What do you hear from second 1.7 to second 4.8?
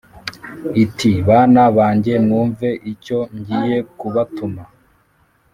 banjye mwumve icyo ngiye kubatuma.